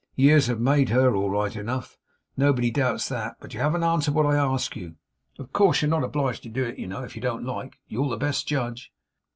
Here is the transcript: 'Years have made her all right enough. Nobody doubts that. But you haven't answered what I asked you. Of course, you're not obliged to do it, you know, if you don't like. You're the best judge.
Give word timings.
'Years 0.15 0.47
have 0.47 0.59
made 0.59 0.89
her 0.89 1.15
all 1.15 1.29
right 1.29 1.55
enough. 1.55 1.95
Nobody 2.35 2.71
doubts 2.71 3.07
that. 3.09 3.35
But 3.39 3.53
you 3.53 3.59
haven't 3.59 3.83
answered 3.83 4.15
what 4.15 4.25
I 4.25 4.35
asked 4.35 4.75
you. 4.75 4.95
Of 5.37 5.53
course, 5.53 5.83
you're 5.83 5.89
not 5.89 6.03
obliged 6.03 6.41
to 6.41 6.49
do 6.49 6.63
it, 6.63 6.79
you 6.79 6.87
know, 6.87 7.03
if 7.03 7.15
you 7.15 7.21
don't 7.21 7.45
like. 7.45 7.77
You're 7.87 8.09
the 8.09 8.17
best 8.17 8.47
judge. 8.47 8.91